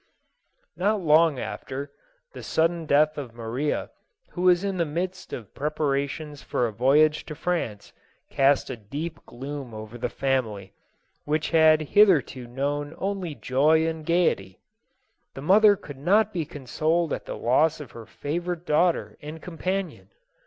Not 0.75 0.99
long 0.99 1.37
after, 1.39 1.91
the 2.33 2.41
sudden 2.41 2.87
death 2.87 3.19
of 3.19 3.35
Maria, 3.35 3.91
who 4.31 4.41
was 4.41 4.63
in 4.63 4.77
the 4.77 4.83
midst 4.83 5.31
of 5.31 5.53
preparations 5.53 6.41
for 6.41 6.65
a 6.65 6.71
voyage 6.73 7.23
to 7.27 7.35
France, 7.35 7.93
cast 8.31 8.71
a 8.71 8.75
deep 8.75 9.23
gloom 9.27 9.75
over 9.75 9.99
the 9.99 10.09
family, 10.09 10.73
which 11.25 11.51
had 11.51 11.81
hitherto 11.83 12.47
known 12.47 12.95
only 12.97 13.35
joy 13.35 13.85
and 13.85 14.03
gaiety. 14.03 14.57
The 15.35 15.43
mother 15.43 15.75
could 15.75 15.99
not 15.99 16.33
be 16.33 16.45
consoled 16.45 17.13
at 17.13 17.27
the 17.27 17.37
loss 17.37 17.79
of 17.79 17.91
her 17.91 18.07
favorite 18.07 18.65
daughter 18.65 19.17
and 19.21 19.39
com 19.39 19.59
panion. 19.59 20.07